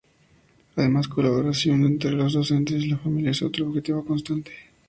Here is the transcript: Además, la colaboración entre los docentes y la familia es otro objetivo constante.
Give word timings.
Además, 0.77 1.07
la 1.09 1.13
colaboración 1.13 1.85
entre 1.85 2.09
los 2.13 2.33
docentes 2.33 2.83
y 2.83 2.87
la 2.87 2.97
familia 2.97 3.29
es 3.29 3.43
otro 3.43 3.67
objetivo 3.67 4.03
constante. 4.03 4.49